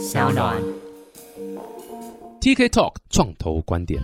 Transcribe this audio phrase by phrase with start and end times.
[0.00, 0.79] 小暖。
[2.40, 4.00] TK Talk 创投观点。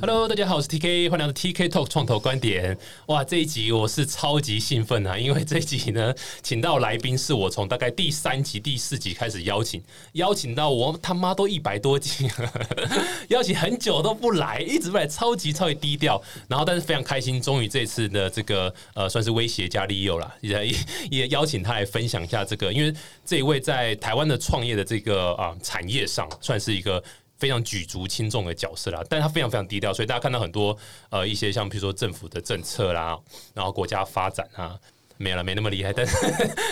[0.00, 2.78] Hello，大家好，我是 TK，欢迎来到 TK Talk 创投观点。
[3.08, 12.50] 哇，这一集我是超级兴奋啊，因为这一集呢，请到来宾是我从大概第三集、第四集开始邀请，邀请到我他妈都一百多集了，
[13.28, 16.22] 邀请很久都不来，一直不来，超级超级低调。
[16.48, 20.74] 然后，但是非常开心，终于这次的这个呃，算是威胁加利诱啦，也也
[21.10, 22.90] 也邀请他来分享一下这个，因为
[23.26, 27.02] 这一位在台湾的创业的这一个啊、产业上，算是一个。
[27.40, 30.76] 非常举足轻重的角色啦，但他非常非常低调，所以大家看到很多
[31.08, 33.18] 呃一些像比如说政府的政策啦，
[33.54, 34.78] 然后国家发展啊，
[35.20, 36.16] 没有了，没那么厉害，但是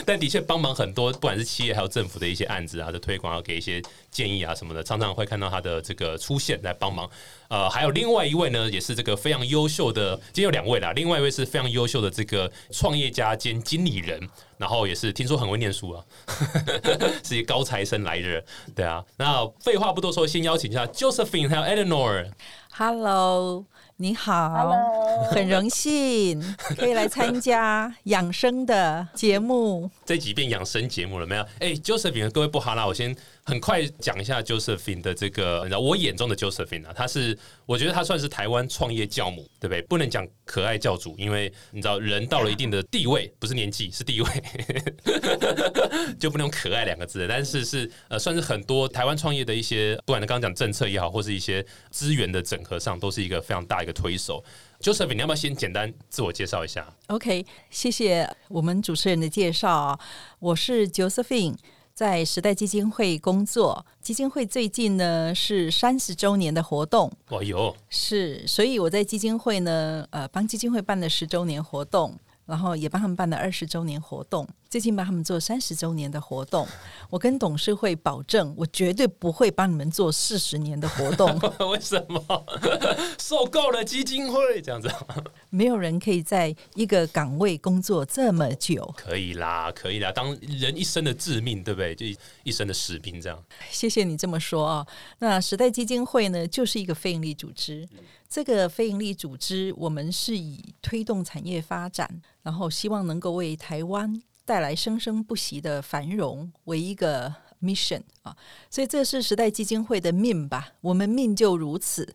[0.06, 7.08] 但的确帮忙很多，不管是企业还有政府的一些案子啊的推广，啊给一些建议啊什么的，常常会看到他的这个出现来帮忙。
[7.48, 14.26] 呃，还有另外一位呢，也是这个非常优秀的，今天有两位啦，另外一位是非常优秀的这个创业家兼经理人，
[14.56, 16.02] 然后也是听说很会念书啊，
[17.22, 18.42] 是一高材生来着，
[18.74, 19.04] 对啊。
[19.18, 22.30] 那废话不多说，先邀请一下 Josephine 还有 Eleanor。
[22.72, 23.66] Hello，
[24.00, 24.70] 你好
[25.32, 26.40] 很荣幸
[26.78, 29.90] 可以来参加养生的节目。
[30.06, 31.42] 这一集变养生节目了没有？
[31.58, 37.36] 哎、j o s e p h i n e 各位不哈啦，我先很快讲一下 Josephine 的这个，你知道我眼中的 Josephine 啊，她是
[37.68, 39.82] 我觉得她算是台湾创业教母，对不对？
[39.82, 44.28] 不能讲可爱教主，因为你知道人到了一定的地位，不是年纪，是地位，
[46.18, 54.42] 就不能用可爱两个字，但是是呃，算是很多台湾创业的一些，不管你刚刚讲政策也好，或是一些资源的整合上，都是一个非常大一个推手。
[54.80, 60.00] Josephine，你要不要先简单自我介绍一下？OK，谢谢我们主持人的介绍，
[60.38, 61.56] 我是 Josephine。
[61.98, 72.16] 在时代基金会工作，基金会最近呢是三十周年的活动，哦哟，是，所以我在基金会呢，呃，帮基金会办了十周年活动，
[72.48, 76.66] 然后也帮他们办了二十周年活动，最近帮他们做三十周年的活动。
[77.10, 81.38] 我跟董事会保证，我绝对不会帮你们做四十年的活动，
[81.70, 82.46] 为什么
[83.20, 84.90] 受够了基金会这样子？
[85.50, 88.94] 没有人可以在一个岗位工作这么久。
[88.96, 91.94] 可以啦，可以啦，当人一生的致命，对不对？
[91.94, 93.38] 就一一生的使命这样。
[93.68, 94.86] 谢谢你这么说啊。
[95.18, 97.86] 那时代基金会呢，就是一个非营利组织。
[98.28, 108.36] 这个非营利组织，我们是以推动产业发展，然后希望能够为台湾带来生生不息的繁荣为一个 mission 啊。
[108.70, 110.74] 所以这是时代基金会的命吧？
[110.82, 112.14] 我们命就如此。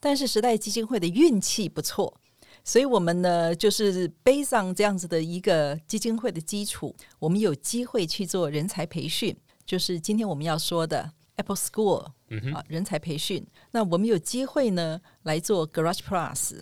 [0.00, 2.20] 但是时代基金会的运气不错。
[2.64, 11.98] 所以，我们呢，就是背上这样子的一个基金会的基础，我们有机会去做人才培训，就是今天我们要说的 Apple School
[12.54, 13.46] 啊，人才培训。
[13.70, 16.60] 那我们有机会呢来做 Garage Plus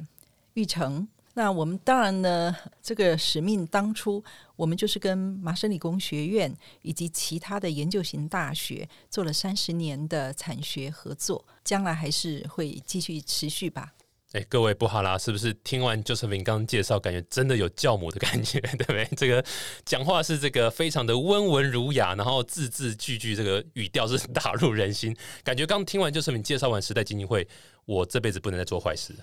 [0.55, 1.09] 育成。
[1.37, 4.23] 那我们当然呢，这个使命当初
[4.55, 13.94] 我们就是跟麻省理工学院以及其他的研究型大学做了三十年的产学合作，将来还是会继续持续吧。
[14.35, 19.09] 哎，各位布哈拉，是不是听完 Joseph 明刚刚介绍，感觉真的有教母的感觉， 对不对？
[19.17, 19.45] 这个
[19.85, 27.47] 讲话是这个非常的温文儒雅，然后字字句句这个语调是打入人心，感觉刚听完 Joseph 明介绍完时代基金会，
[27.85, 29.15] 我这辈子不能再做坏事，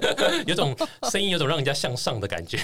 [0.46, 0.76] 有种
[1.10, 2.58] 声音有种让人家向上的感觉。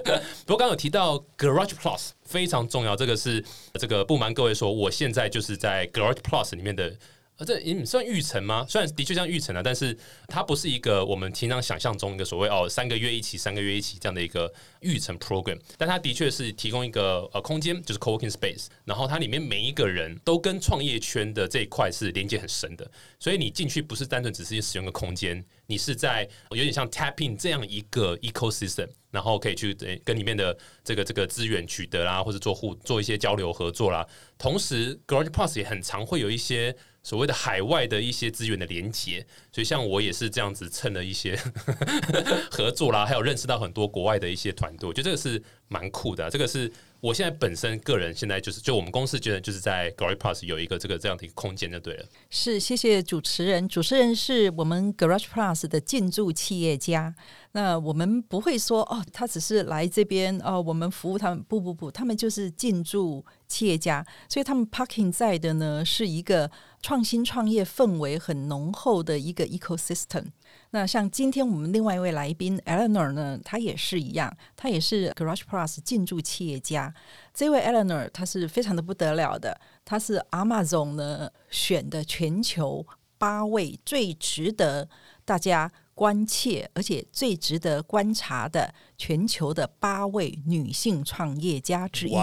[0.46, 3.44] 不过刚刚有提到 Garage Plus 非常重要，这个是
[3.74, 6.96] 这个不瞒各位说，我现在就是在 Garage Plus 里面的。
[7.40, 8.66] 呃，这也算育成吗？
[8.68, 9.96] 虽然的确像育成啊，但是
[10.28, 29.72] 它不是一个我们平常想象中一个所谓哦三个月一起、三个月一起这样的一个育成 program，但它的确是提供一个呃空间，就是 co-working space，然后它里面每一个人都跟创业圈的这一块是连接很深的，所以你进去不是单纯只是使用个空间，你是在有点像 tapping 这样一个 ecosystem，然后可以去
[30.04, 36.76] 跟里面的这个这个资源取得啦，或者做互做一些交流合作啦，同时 Garage Plus 也很常会有一些。
[37.02, 41.38] 所谓的海外的一些资源的连接，所以像我也是这样子蹭了一些
[42.50, 52.04] 合作啦，还有认识到很多国外的一些团队，我觉得这个是蛮酷的、这个是我现在本身个人现在就是，就我们公司觉得就是在 Glory Plus 有一个这个这样的一个空间就对了。
[52.28, 53.66] 是，谢谢主持人。
[53.66, 57.14] 主持人是我们 Garage Plus 的进驻企业家。
[57.52, 61.42] 那我们不会说哦，他只是来这边哦，我们服务他们。
[61.48, 66.48] 不不不，他们就是进驻企业家，所以他们 Parking 在的呢是一个
[66.82, 70.26] 创新创业氛围很浓厚的一个 ecosystem。
[70.70, 76.92] 那像今天我们另外一位来宾 Eleanor 呢，她也是一样，她也是 Garage Plus 进驻企业家。
[77.34, 82.86] 这位 Eleanor 她是非常的不得了的，她是 Amazon 呢选的全球
[83.18, 84.88] 八位最值得
[85.24, 92.14] 大家关切，而且最值得观察的全球的八位女性创业家之一。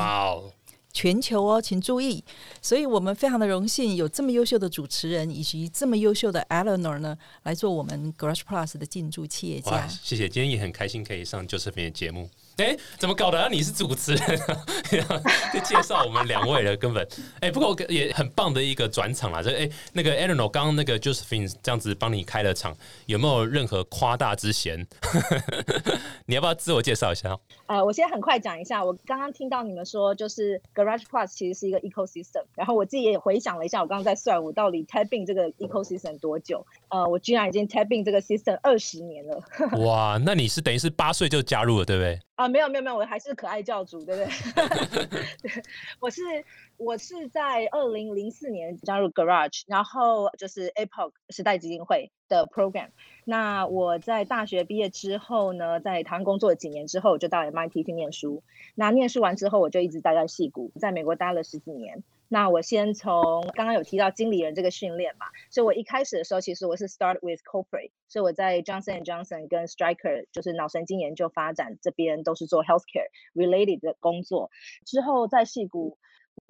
[0.98, 2.24] 全球哦，请注意。
[2.60, 9.88] 所以我们非常的荣幸有这么优秀的主持人，以及这么优秀的 Eleanor 呢，来做我们 Garage Plus 的进驻企业，家。
[9.88, 12.28] 谢谢，今天也很开心可以上旧视频的节目。
[12.58, 13.48] 哎，怎么搞的、啊？
[13.52, 14.66] 你是主持人、啊，
[15.54, 17.08] 就介绍我们两位了，根本
[17.40, 19.44] 哎，不过也很棒的一个转场啦。
[19.44, 22.76] 这哎，那个 Eleanor 刚刚那个 Josephine 这样子帮你开了场，
[23.06, 24.86] 有没有任何夸大之嫌？
[26.26, 27.38] 你要不要自我介绍一下？
[27.68, 36.66] 呃，我先很快讲一下，我刚刚听到你们说，就是 Garage Plus 其实是一个 ecosystem，然后我自己也回想了一下，我刚刚在算我到底 tap in 这个 ecosystem 多久？
[36.90, 39.44] 呃，我居然已经 tap in 这个 system 二十年了。
[39.86, 42.20] 哇，那你是等于是八岁就加入了，对不对？
[42.38, 44.24] 啊，没有没有没有，我还是可爱教主，对不
[45.42, 45.52] 对？
[46.00, 46.22] 我是
[46.78, 52.90] 我是在二零零四年加入 Garage，然后就是 Epoch 时代基金会的 program。
[53.26, 58.44] 那我在大学毕业之后呢，在台湾工作几年之后，我就到 MIT 去念书。
[58.76, 62.04] 那念书完之后，我就一直待在戏谷，在美国待了十几年。
[62.30, 74.52] 那我先从刚刚有提到经理人这个训练嘛，所以我一开始的时候，其实我是 start with corporate，所以我在 Johnson Johnson 跟 Striker，就是脑神经研究发展这边都是做 healthcare related 的工作。
[74.86, 75.98] 之后在戏谷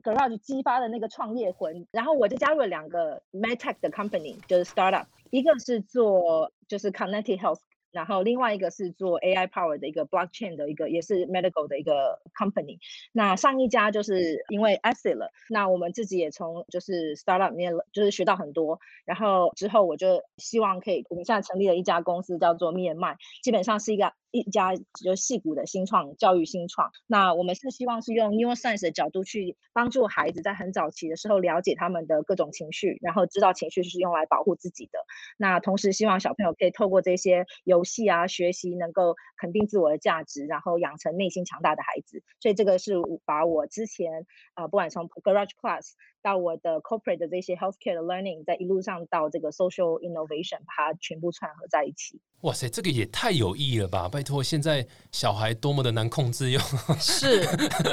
[0.04, 7.60] Garage 激发的那个创业魂，然后我就加入了两个 medtech 的 company，就是 startup，一个是做就是 connected health。
[7.92, 12.78] 然后另外一个是做 AI power 的一个 blockchain 的一个，也是 medical 的一个 company。
[13.12, 18.80] 那上一家就是因为 exit 了，那我们自己也从就是 startup 里面就是学到很多。
[19.06, 26.92] 然后之后我就希望可以，我们现在成立了一家公司叫做 miem 基本上是一个一家就是戏骨的新创教育新创。
[27.08, 35.00] 那我们是希望是用 neuroscience 的角度去帮助孩子在很早期的时候了解他们的各种情绪，然后知道情绪是用来保护自己的。
[35.38, 42.24] 那同时希望小朋友可以透过这些有游戏啊学习，能够肯定自我的价值，然后养成内心强大的孩子。
[42.40, 44.26] 所以这个是把我之前
[44.56, 45.92] 啊、呃，不管从 Garage Plus
[46.24, 52.20] 到我的 corporate 的这些 healthcare 的 learning，在一路上到这个 social innovation，把它全部串合在一起。
[52.42, 54.10] 哇塞，这个也太有意义了吧！
[54.10, 56.60] 拜托，现在小孩多么的难控制，又
[57.00, 57.46] 是，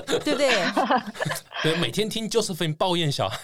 [0.06, 0.50] 对不对？
[1.62, 3.38] 对，每天听 Josephine 抱怨小孩，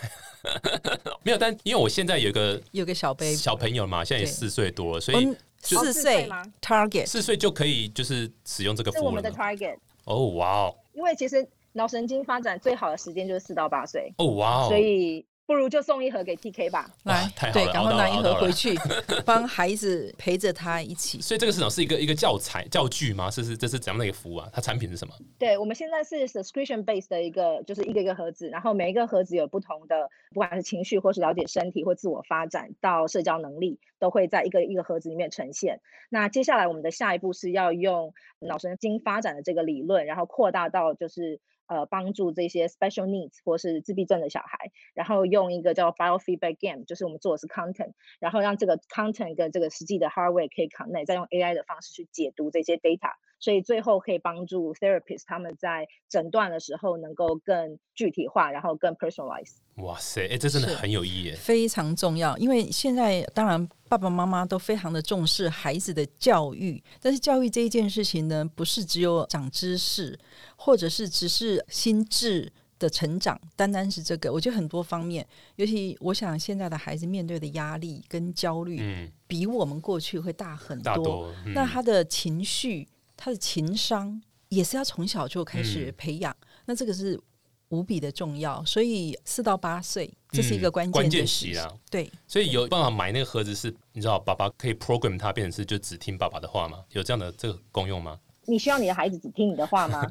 [1.24, 6.28] 没有，但因为我现在有一个有个小 baby 小朋友嘛，现在也四岁多了，所以四四岁
[6.60, 16.88] target 四岁就可以就是使用这个是我们的 target，哦，哇哦，因为其实脑神经发展最好的时间就是四到八岁，哦，哇哦，所以不如就送一盒给 TK 吧。
[17.02, 18.78] 来太好，对，了赶快拿一盒回去，
[19.26, 21.20] 帮孩子陪着他一起。
[21.20, 23.28] 所以这个市场是一个一个教材教具吗？
[23.28, 24.48] 这是这是怎样的一个服务啊？
[24.52, 25.14] 它产品是什么？
[25.40, 35.80] 对，我们现在是 subscription base 的一个，就是一个一个盒子，然后每一个盒子有不同的，不管是情绪或是了解身体或自我发展到社交能力，都会在一个一个盒子里面呈现。
[36.10, 53.12] 那接下来我们的下一步是要用脑神经发展的这个理论，然后扩大到就是呃帮助这些 special needs 或是自闭症的小孩，然后用一个叫 biofeedback game，就是我们做的是 content，然后让这个 content 跟这个实际的 hardware 可以 connect，再用 AI 的方式去解读这些 data。
[53.40, 59.54] 所以最后可以帮助 therapist 他们在诊断的时候能够更具体化，然后更 personalize。
[59.76, 61.32] 哇塞，哎，这真的很有意义。
[61.32, 70.18] 非常重要，因为现在当然爸爸妈妈都非常的重视孩子的教育，但是教育这一件事情呢，不是只有长知识，
[70.54, 74.30] 或者是只是心智的成长，单单是这个。
[74.30, 81.32] 我觉得很多方面，尤其我想现在的孩子面对的压力跟焦虑，嗯，比我们过去会大很大多。
[81.46, 82.86] 嗯那他的情绪、
[83.22, 86.34] 他的情商也是要从小就开始嗯培养，
[86.64, 87.20] 那这个是
[87.68, 88.64] 无比的重要。
[88.64, 91.70] 所以四到八岁，这是一嗯个关键关键的时期期啊。
[91.90, 96.82] 对，所以有办法买那个盒子是，你知道爸爸可以 program 它变成是就只听爸爸的话吗？
[96.92, 98.18] 有这样的这个功用吗？
[98.46, 100.04] 你需要你的孩子只听你的话吗？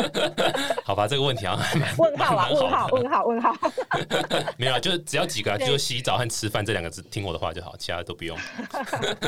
[0.84, 3.54] 好吧，这个问题好像还蛮问号啊，蛮问号，问号，问号。
[4.56, 8.38] 没有啊，就是只要几个啊，就是洗澡和吃饭这两个字听我的话就好，其他都不用。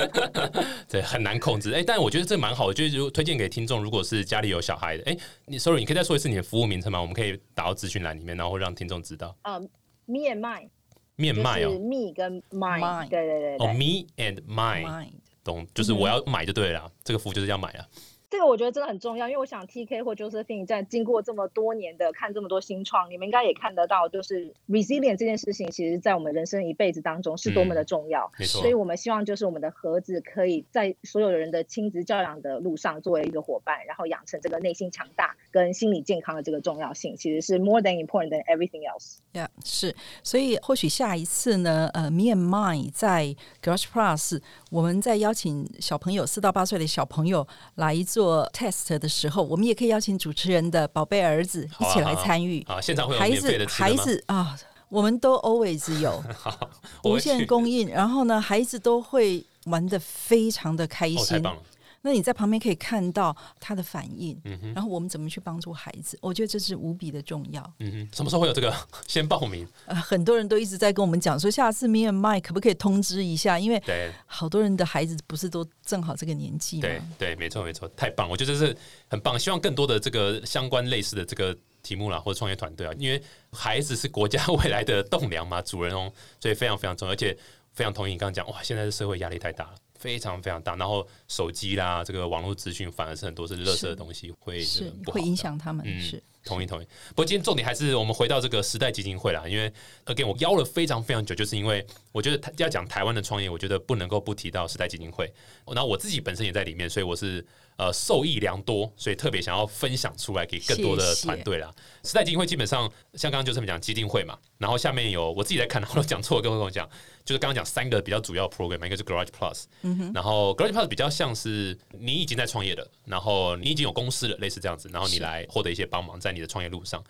[0.89, 1.73] 对，很难控制。
[1.73, 7.01] 哎、但我觉得这蛮好的，就是如果推荐给听众，如果是家里有小孩的，哎、你 sorry，你可以再说一次你的服务名称吗？
[7.01, 9.37] 我们可以打到资讯栏里面，然后让听众知道。
[9.43, 9.61] 呃
[10.07, 10.69] ，me and mine
[11.17, 13.75] 面卖哦是，me 跟 mine，Mine 对对对哦对。
[13.75, 15.13] ，me and mine，mind
[15.45, 17.85] 懂，就是我要买就对了啦，这个服务就是要买啊。
[18.31, 28.31] 这个我觉得真的很重要，因为我想 T K 或 Josephine 在经过这么多年的看这么多新创，你们应该也看得到，就是 resilient 这件事情，其实在我们人生一辈子当中是多么的重要。
[28.39, 39.17] 没错所以我们希望就是我们的盒子可以在所有人的亲子教养的路上作为一个伙伴，然后养成这个内心强大跟心理健康的这个重要性，其实是 more than important than everything else。
[39.33, 47.45] Yeah，是，所以或许下一次呢，呃，Me and Mine 在 Garage Plus，我们再邀请小朋友四到八岁的小朋友
[47.75, 52.63] 来做做 test 的时候，我们也可以邀请主持人的宝贝儿子一起来参与。
[52.69, 53.95] 啊，现场会有孩免费的子，孩？
[53.97, 54.55] 子啊，
[54.91, 56.23] 我们都 always 有
[57.05, 61.43] 无限供应，然后呢，孩子都会玩的非常的开哦，太心。
[61.43, 61.63] 棒了，
[62.03, 66.19] 那你在旁边可以看到他的反应，嗯哼，然后我们怎么去帮助孩子？
[66.23, 67.63] 我觉得这是无比的重要。
[67.79, 68.75] 嗯哼，什么时候会有这个？
[69.07, 73.59] 先报名，呃，很多人都一直在跟我们讲说，下次 Me and Mike 可不可以通知一下？
[73.59, 76.83] 因为对好多人的孩子不是都正好这个年纪吗？
[76.83, 78.77] 对对，没错没错，太棒，我觉得这是
[79.09, 87.37] 很棒，希望更多的这个相关类似的这个题目啦，或者创业团队啊，因为孩子是国家未来的栋梁嘛，主人翁，所以非常非常重要，而且
[87.73, 89.75] 非常同意你刚刚讲，哇，现在的社会压力太大了。
[90.01, 95.85] 非常非常大，然后手机啦，这个网络资讯反而是很多是垃圾的东西，会是不会影的响他们。
[95.87, 96.87] 嗯是同意同意。
[97.11, 99.71] 不过今天重点还是我们回到这个时代基金会啦，因为
[100.07, 105.31] again 我邀了非常非常久，就是因为我觉得台要讲台湾的创业，我觉得不能够不提到时代基金会。
[105.67, 107.45] 然后我自己本身也在里面，所以我是
[107.81, 111.75] 呃受益良多，所以特别想要分享出来给更多的团队啦。
[112.05, 112.83] 时代基金会基本上
[113.15, 116.87] 像刚刚就这么讲基金会嘛，然后下面有我自己在看，然后讲错，跟我讲，
[117.25, 119.65] 就是刚刚讲三个比较主要的 program，一个是 Garage Plus，
[120.13, 127.03] 然后 Garage Plus 比较像是你已经在创业了，然后你已经有公司了，类似这样子，然后你来获得一些帮忙在你的创业路上。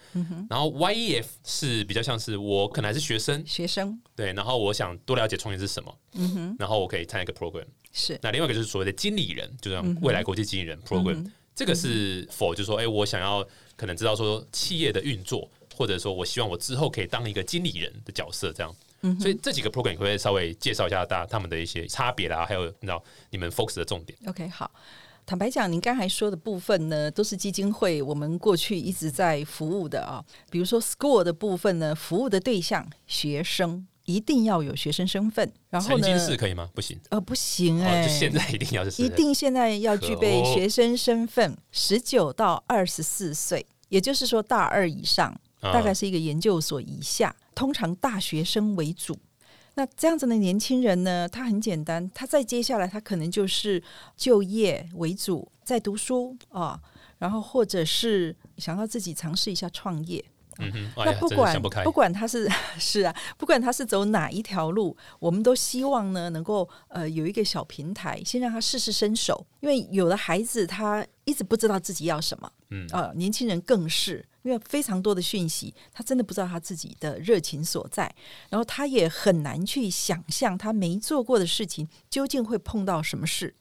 [0.49, 4.01] 然后 YEF 是比较像是我可能还是学生，学生。
[4.15, 5.93] 对，然后我想多了解创业是什么，
[6.59, 7.65] 然后我可以参加一个 program。
[7.93, 18.75] 是那另外一个就是所谓的经理人，就像未来国际经理人 program，、这个是否就是说，哎、我想要可能知道说企业的运作，或者说我希望我之后可以当一个经理人的角色，这样。
[19.19, 24.71] 所以这几个 program 可不可以稍微介绍一下大家他们的一些差别啦，还有你知道你们 focus 的重点？OK 好。
[25.27, 30.25] 坦白讲，您刚才说的部分呢，都是基金会我们过去一直在服务的啊。
[30.51, 36.69] 比如说 SCORE 的部分呢，服务的对象学生一定要有学生身份，然后曾呢，经是可以吗？
[36.75, 45.31] 不行，呃不行哦，哎、就现在一定要是一定现在要具备学生身份，十九到二十四岁，也就是说大二以上，
[45.61, 49.17] 啊大概是一个研究所以下，通常大学生为主。
[49.75, 53.83] 那这样子的年轻人呢，他很简单，他再接下来他可能就是
[54.17, 56.79] 就业为主，在读书啊，
[57.19, 60.23] 然后或者是想要自己尝试一下创业。
[60.97, 62.49] 那不管想不，管他是
[62.79, 69.47] 是啊，不管他是走哪一条路，我们都希望呢能够呃有一个小平台，先让他试试身手。
[69.61, 78.13] 因为有的孩子他一直不知道自己要什么，嗯呃，年轻人更是，因为非常多的讯息，他真的不知道他自己的热情所在，
[78.49, 83.55] 然后他也很难去想象他没做过的事情究竟会碰到什么事。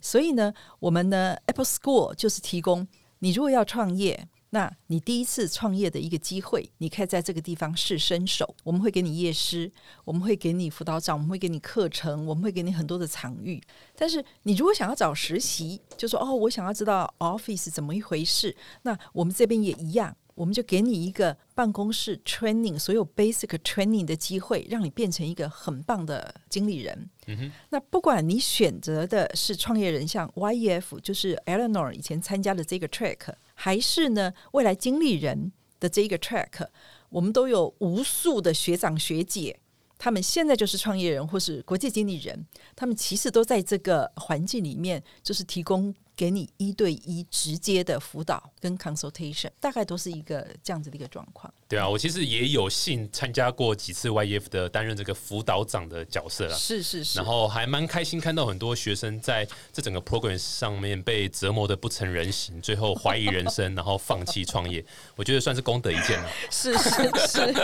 [0.00, 2.86] 所以呢，我们呢 Apple School 就是提供
[3.20, 4.28] 你如果要创业。
[4.54, 8.54] 那你第一次创业的一个机会，你可以在这个地方试身手。
[8.62, 9.68] 我们会给你夜师，
[10.04, 13.60] 我们会给你辅导长，我们会给你课程，我们会给你很多的场域。
[13.96, 27.10] 但是你如果想要找实习，就说哦，我想要知道 Office 怎么一回事，那我们这边也一样，我们就给你一个办公室 training，所有 basic training 的机会，让你变成一个很棒的经理人。
[27.70, 36.66] 那不管你选择的是创业人，像 YEF，就是 Eleanor 以前参加的这个 track，还是呢未来经理人的这个 track，
[37.08, 39.58] 我们都有无数的学长学姐。
[39.96, 42.44] 他们现在就是创业人或是国际经理人，
[42.76, 51.52] 他们其实都在这个环境里面，就是提供给你一对一直接的辅导跟 consultation，大概都是一个这样子的一个状况。
[51.68, 56.56] 对啊，我其实也有幸参加过几次 YEF 的担任这个辅导长的角色啦。
[56.56, 64.84] 是是是，然后还蛮开心看到很多学生在 这整个 program 上面被折磨的不成人形，最后怀疑人生，然后放弃创业，
[65.16, 66.30] 我觉得算是功德一件了。
[66.50, 66.90] 是是
[67.26, 67.54] 是，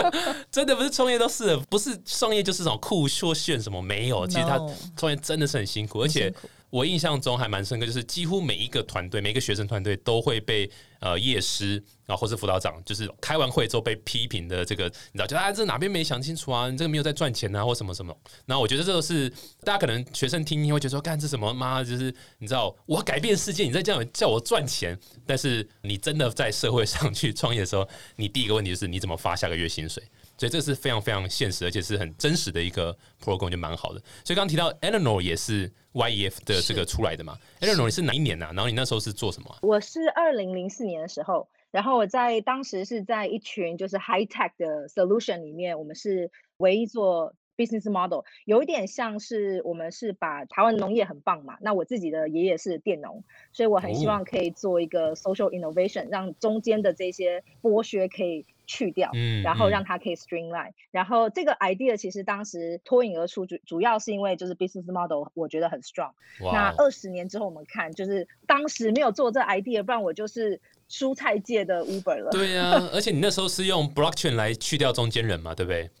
[0.50, 4.58] 真的不是创业都是，不是创业就是这种酷炫炫什么没有，其实他
[4.96, 6.32] 创业真的是很辛苦，而且
[6.70, 10.70] 我印象中还蛮深刻，就是几乎每一个团队、每一个学生团队都会被
[11.00, 18.14] 呃业师啊或是辅导长，就是开完会之后被批评的这个，你知道，就啊这哪边没想清楚啊，你这个没有在赚钱啊，或什么什么。
[18.44, 19.30] 然后我觉得这个是
[19.64, 30.02] 大家可能学生听听会觉得说，干这什么妈，就是你知道我改变世界，你在这样叫我赚钱，但是你真的在社会上去创业的时候，你第一个问题就是你怎么发下个月薪水。
[30.38, 34.00] 所以这是非常非常现实，而且是很真实的一个 program，就蛮好的。
[34.24, 38.46] 所以刚刚提到 Eleanor 也是 YEF 的这个出来的嘛？Eleanor 你是哪一年啊？
[38.54, 53.22] 然后你那时候是做什么啊、我是二零零四年的时候，然后我在当时是在一群就是 high tech 的 solution 里面，我们是唯一做 business model 有一点像是我们是把台湾农业很棒嘛，那我自己的爷爷是佃农，
[53.52, 59.10] 所以我很希哦望可以做一个 social innovation，让中间的这些剥削可以去掉。
[59.14, 66.12] 嗯嗯然后让它可以 streamline，然后这个 idea 其实当时脱颖而出，主主要是因为就是 business model 我觉得很 strong。
[66.38, 72.30] 那哇哦，二十年之后我们看，就是当时没有做这 idea，不然我就是蔬菜界的 Uber 了。
[72.30, 75.90] 对呀、 而且你那时候是用 blockchain 来去掉中间人嘛，对不对？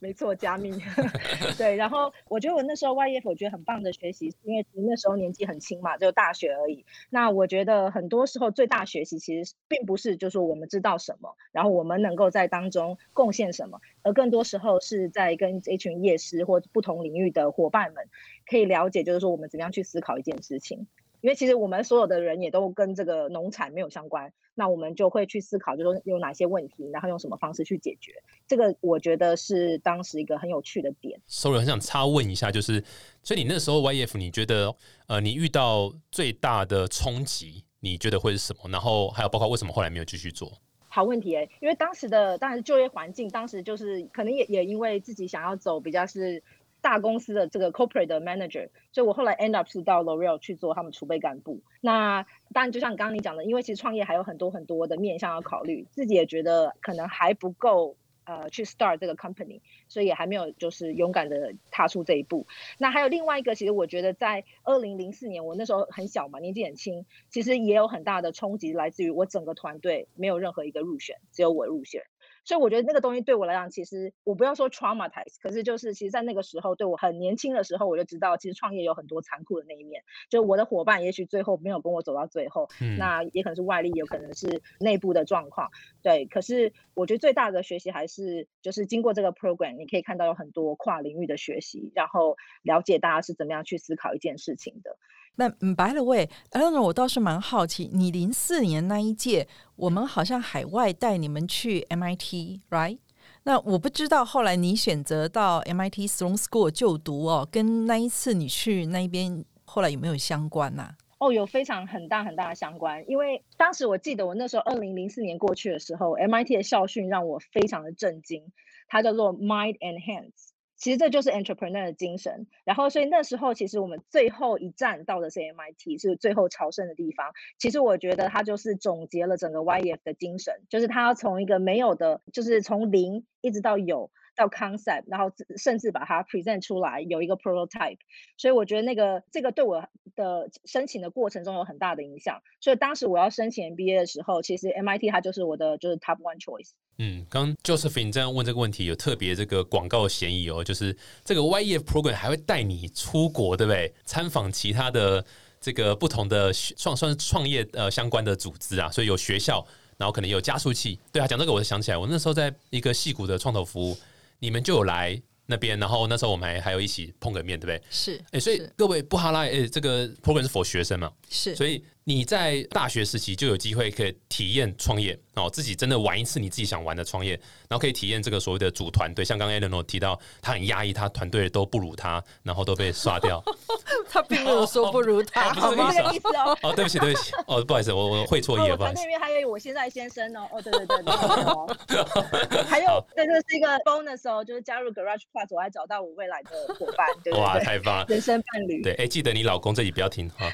[0.00, 0.70] 没错，加密。
[1.56, 6.84] 对，然后我觉得我那时候 YEF 我觉得很棒的学习，因为那时候年纪很轻嘛，只有大学而已。
[7.08, 18.06] 那我觉得很多时候最大学习其实并不是就是我们知道什么，然后我们能够在当中贡献什么，而更多时候是在跟这群业师或不同领域的伙伴们
[18.46, 20.86] 可以了解，就是说我们怎么样去思考一件事情。
[21.24, 28.12] 因为其实我们所有的人也都跟这个农产没有相关，那我们就会去思考，就是说有哪些问题，然后用什么方式去解决。
[28.46, 31.18] 这个我觉得是当时一个很有趣的点。
[31.26, 32.84] Sorry，很想插问一下，就是
[33.22, 34.76] 所以你那时候 YF，你觉得
[35.06, 38.68] 呃，你遇到最大的冲击，你觉得会是什么？
[38.70, 40.52] 然后还有包括为什么后来没有继续做？
[40.90, 46.40] 好问题哎、因为当时的当然就业环境，当时就是可能也也因为自己想要走比较是
[46.84, 51.62] 大公司的这个 corporate 的 manager，所以我后来 end up 是到 L'Oreal 去做他们储备干部。
[51.80, 57.96] 那当然就像刚刚你讲的，因为其实创业还有很多很多的面向要考虑，自己也觉得可能还不够。
[58.26, 62.46] 呃，去 start 这个 company，所以也还没有就是勇敢的踏出这一步。
[62.78, 72.04] 那还有另外一个，其实我觉得在二零零四年，我那时候很小嘛，年纪很轻，其实也有很大的冲击，来自于我整个团队没有任何一个入选，只有我入选。
[72.44, 80.02] 所以我觉得那个东西对我来讲，其实我不要说 traumatize，可是就是其实，在那个时候，对我很年轻的时候，我就知道，其实创业有很多残酷的那一面。
[80.28, 85.70] 就我的伙伴，也许最后没有跟我走到最后，嗯那也可能是外力，有可能是内部的状况。
[86.02, 94.98] 对，可是我觉得最大的学习还是就是经过这个 program，你可以看到有很多跨领域的学习，然后了解大家是怎么样去思考一件事情的。
[95.36, 102.98] 那嗯，by the way，Eleanor，我倒是蛮好奇，你零四年那一届，我们好像海外带你们去 MIT，right？
[103.42, 118.52] 那我不知道后来你选择到 MIT Sloan School 就读哦，跟那一次你去那边后来有没有相关呐、哦，有非常很大很大的相关，因为当时我记得我那时候二零零四年过去的时候，MIT 的校训让我非常的震惊，
[118.88, 120.53] 它叫做 Mind and Hands。
[120.84, 122.46] 其实这就是 entrepreneur 的精神。
[122.62, 127.32] 然后，所以那时候其实我们最后一站到的是 MIT，是最后朝圣的地方。
[127.58, 134.10] 其实我觉得它就是总结了整个 YF 的精神，就是它要从一个没有的，就是从零一直到有。
[134.36, 137.98] 到 concept，然后甚至把它 present 出来，有一个 prototype，
[138.36, 142.40] 所以我觉得那个这个对我的申请的过程中有很大的影响。
[142.60, 146.70] 所以当时我要申请 MBA 的时候，其实 MIT 它就是我的就是 top one choice。
[146.98, 153.92] 嗯，刚 Josephine 这样问这个问题，有特别这个广告嫌疑哦，就是这个 YEF program 还会带你出国，对不对？
[154.04, 155.24] 参访其他的
[155.60, 159.66] 这个不同的创算是创业呃相关的组织啊，所以有学校，
[159.96, 161.00] 然后可能有加速器。
[161.12, 163.96] 对啊，讲这个我就想起来，我那时候在一个戏谷的创投服务，
[164.44, 167.82] 你们就有来那边，然后那时候我们还还有一起碰个面，对不对？
[167.88, 177.32] 是，哎、所以各位布哈拉，哎、这个 program 是 for 学生嘛，是，所以你在大学时期就有机会可以体验创业哦，自己真的玩一次你自己想玩的创业，
[177.68, 179.24] 然后可以体验这个所谓的组团队。
[179.24, 183.42] 像刚刚 Eleanor 提到，他很压抑，他团队都不如他，然后都被刷掉。
[184.08, 186.58] 他并没有说不如他， 哦不是这个意思哦。
[186.62, 189.08] 哦，对不起，对不起，哦，不好意思，我我会错意哦，了，不好意思我团队里。
[189.08, 198.06] 面还有我现在先生哦，哦，对对对 还有对，这是一个 bonus 哦，就是加入 Garage Plus，我还找到我未来的伙伴，对对哇，太棒了！
[198.08, 198.82] 人生伴侣。
[198.82, 200.50] 对，哎、记得你老公这里不要听哈。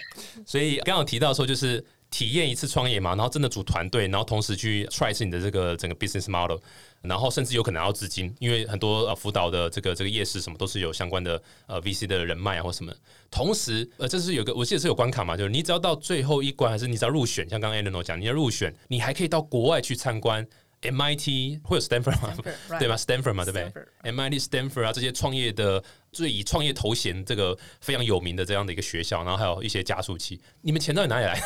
[0.47, 6.59] 所以刚刚有提到说，就是体验一次创业嘛，然后真的组团队，然后同时去 try 是你的这个整个 business model，
[7.03, 12.92] 然后甚至有可能要资金，因为很多呃辅导的这个这个夜市什么都是有相关的呃 VC 的人脉啊或什么。
[13.31, 20.44] 同时，呃，这是有个我记得是有关卡嘛，就是你只要到最后一关，还是你只要入选，像刚刚 Eleanor 讲，你要入选，你还可以到国外去参观
[20.83, 31.38] MIT 会有 Stanford 嘛 Stanford， 对吧？Stanford 嘛，对不对 Stanford？MIT、Stanford 啊，这些创业的最以创业头衔这个非常有名的这样的一个学校，然后还有一些加速器，你们钱到底哪里来？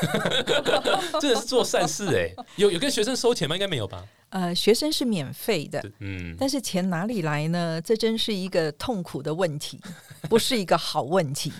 [1.20, 3.56] 真的是做善事哎、有有跟学生收钱吗？
[3.56, 4.06] 应该没有吧？
[4.30, 7.80] 呃，学生是免费的，嗯，但是钱哪里来呢？
[7.80, 9.80] 这真是一个痛苦的问题，
[10.28, 11.52] 不是一个好问题。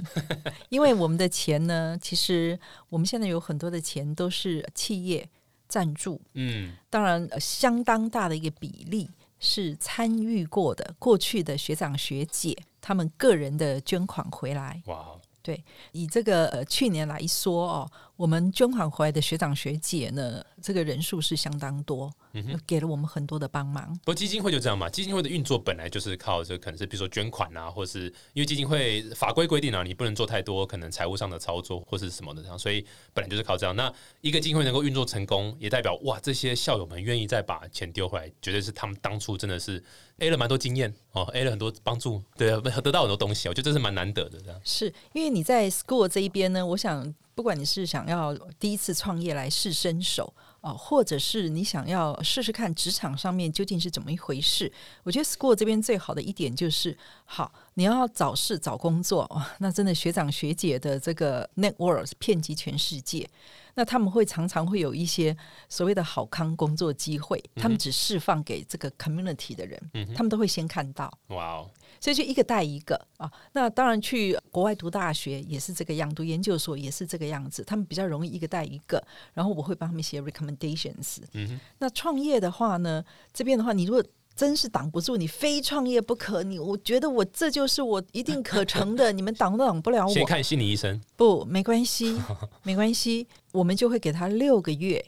[0.71, 2.59] 因为我们的钱呢，其实
[2.89, 5.29] 我们现在有很多的钱都是企业
[5.75, 9.11] 赞助，嗯，当然、呃相当大的一个比例
[9.41, 14.81] 是参与过的过去的学长学姐他们个人的捐款回来。
[14.87, 15.05] 哇，
[15.43, 23.93] 对以这个呃去年来说哦，我们捐款回来的学长学姐呢，这个人数是相当多，嗯给了我们很多的帮忙。
[24.05, 33.75] 不过基金会就这样嘛，基金会的运作本来就是靠这可能是比如说捐款啊，或是因为基金会法规规定啊，你不能做太多可能财务上的操作或是什么的这样，所以本来就是靠这样。
[33.75, 39.83] 那一个基金会能够运作成功，也代表哇，这些校友们愿意再把钱丢回来，绝对是他们当初真的是
[40.19, 44.61] A 了蛮多经验哦，A 了很多帮助，对啊，得到很多东西，我觉得这是蛮难得的这样。
[44.63, 63.29] 是因为你在 school 这一边呢，我想不管你是想要第一次创业来试身手哦，或者是你想要试试看职场上面究竟是怎么一回事，我觉得 school 这边最好的一点就是，好，你要找事找工作，哇，那真的学长学姐的这个 network 遍及全世界。
[63.77, 65.37] 那他们会常常会有一些
[65.69, 71.13] 所谓的好康工作机会，他们只释放给这个 community 的人，他们都会先看到。
[71.31, 71.71] 哇哦，
[72.05, 73.33] 所以就一个带一个啊。
[73.53, 77.65] 那当然去国外读大学也是这个样，读研究所也是这个样子。
[77.65, 81.21] 他们比较容易一个带一个，然后我会帮他们写 recommendations。
[81.33, 84.05] 嗯哼，那创业的话呢，这边的话，你如果
[84.37, 86.43] 真是挡不住，你非创业不可。
[86.43, 90.13] 你我觉得我这就是我一定可成的， 你们挡都挡不了我。
[90.13, 92.21] 先看心理医生，不，没关系，
[92.65, 95.03] 没关系，我们就会给他六个月，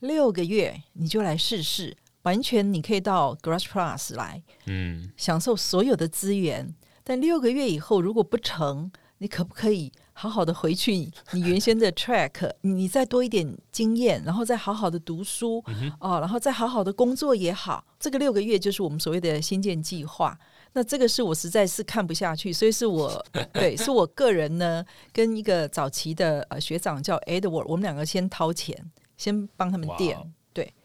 [0.00, 1.94] 六个月你就来试试，
[2.28, 4.42] 完全你可以到 Garage Plus 来。
[4.66, 10.94] 嗯，享受所有的资源，但六个月以后如果不成，你可不可以好好的回去
[11.32, 15.64] 你原先的 track，你再多一点经验，然后再好好的读书、
[16.00, 17.82] 哦，然后再好好的工作也好。
[17.98, 20.38] 这个六个月就是我们所谓的新建计划。
[20.74, 28.76] 那这个是我实在是看不下去，所以是我 对，是我个人呢跟一个早期的呃学长叫 Edward，我们两个先掏钱，
[29.16, 30.14] 先帮他们垫。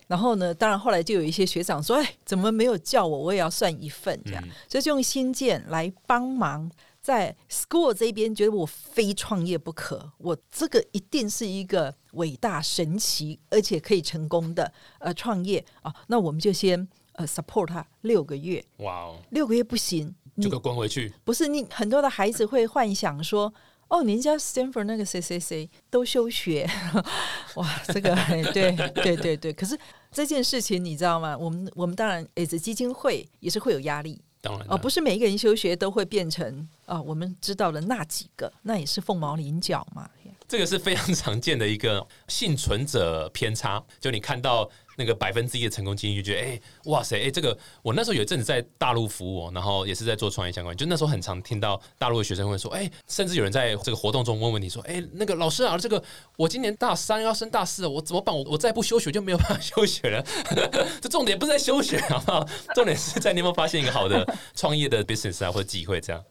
[0.04, 3.18] 对，然后呢，当然后来就有一些学长说：“哎，怎么没有叫我？
[3.18, 4.44] 我也要算一份这样。
[4.46, 6.70] 嗯所以就用新建来帮忙，
[7.02, 15.94] 在 school 这边觉得我非创业不可，我这个一定是一个伟大神奇而且可以成功的呃创业啊。
[16.08, 23.54] 那我们就先呃 support 他六个月，哇哦，六个月不行，你就给我滚回去，不是你很多的孩子会幻想说。
[23.90, 26.68] 哦，您家 Stanford 那个谁谁谁都休学，
[27.56, 28.16] 哇，这个
[28.54, 29.54] 对对对对。
[29.54, 29.78] 可是
[30.12, 31.38] 这件事情你知道吗？
[31.38, 40.10] 我们我们当然 as 基金会也是会有压力当然哦，不是每一个人休学都会变成啊、我们知道的那几个，那也是凤毛麟角嘛。
[40.46, 56.04] 这个是非常常见的一个幸存者偏差，就你看到那个百分之一的成功经历，就觉得哎、哇塞，哎、这个我那时候有一阵子在大陆服务，然后也是在做创业相关，就那时候很常听到大陆的学生会说，哎、甚至有人在这个活动中问问题说，哎、那个老师啊，这个
[56.38, 58.36] 我今年大三要升大四了，我怎么办？
[58.36, 60.24] 我我再不休学就没有办法 休学了。
[61.02, 62.48] 这重点不是在休学，好不好？
[62.76, 64.26] 重点是在你有没有发现一个好的
[64.56, 66.24] 创业的 business 啊或者机会这样。